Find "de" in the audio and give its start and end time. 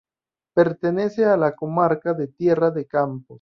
2.15-2.27, 2.71-2.87